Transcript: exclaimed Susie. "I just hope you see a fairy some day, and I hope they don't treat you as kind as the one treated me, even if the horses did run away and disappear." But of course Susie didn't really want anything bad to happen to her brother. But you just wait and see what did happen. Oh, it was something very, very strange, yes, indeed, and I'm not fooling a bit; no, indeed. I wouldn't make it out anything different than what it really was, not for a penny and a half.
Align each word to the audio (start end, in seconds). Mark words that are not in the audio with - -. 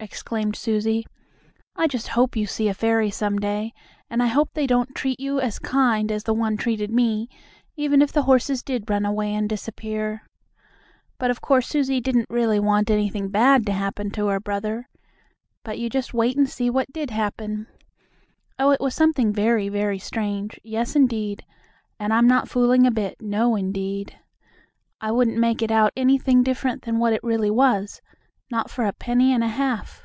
exclaimed 0.00 0.56
Susie. 0.56 1.06
"I 1.76 1.86
just 1.86 2.08
hope 2.08 2.34
you 2.34 2.44
see 2.44 2.66
a 2.66 2.74
fairy 2.74 3.08
some 3.08 3.38
day, 3.38 3.72
and 4.10 4.20
I 4.20 4.26
hope 4.26 4.50
they 4.52 4.66
don't 4.66 4.94
treat 4.96 5.20
you 5.20 5.38
as 5.38 5.60
kind 5.60 6.10
as 6.10 6.24
the 6.24 6.34
one 6.34 6.56
treated 6.56 6.90
me, 6.90 7.28
even 7.76 8.02
if 8.02 8.10
the 8.10 8.22
horses 8.22 8.64
did 8.64 8.90
run 8.90 9.06
away 9.06 9.32
and 9.32 9.48
disappear." 9.48 10.22
But 11.18 11.30
of 11.30 11.40
course 11.40 11.68
Susie 11.68 12.00
didn't 12.00 12.28
really 12.30 12.58
want 12.58 12.90
anything 12.90 13.28
bad 13.28 13.64
to 13.66 13.72
happen 13.72 14.10
to 14.12 14.26
her 14.26 14.40
brother. 14.40 14.88
But 15.62 15.78
you 15.78 15.88
just 15.88 16.12
wait 16.12 16.36
and 16.36 16.50
see 16.50 16.68
what 16.68 16.92
did 16.92 17.10
happen. 17.10 17.68
Oh, 18.58 18.70
it 18.70 18.80
was 18.80 18.96
something 18.96 19.32
very, 19.32 19.68
very 19.68 20.00
strange, 20.00 20.58
yes, 20.64 20.96
indeed, 20.96 21.44
and 22.00 22.12
I'm 22.12 22.26
not 22.26 22.48
fooling 22.48 22.88
a 22.88 22.90
bit; 22.90 23.18
no, 23.20 23.54
indeed. 23.54 24.18
I 25.00 25.12
wouldn't 25.12 25.38
make 25.38 25.62
it 25.62 25.70
out 25.70 25.92
anything 25.96 26.42
different 26.42 26.82
than 26.82 26.98
what 26.98 27.12
it 27.12 27.22
really 27.22 27.52
was, 27.52 28.00
not 28.50 28.68
for 28.68 28.84
a 28.84 28.92
penny 28.92 29.32
and 29.32 29.42
a 29.42 29.48
half. 29.48 30.02